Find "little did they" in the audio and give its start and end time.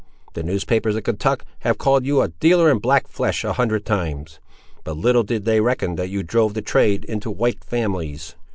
4.97-5.61